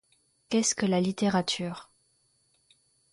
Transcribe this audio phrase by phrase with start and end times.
[0.49, 1.91] Qu'est-ce que la littérature?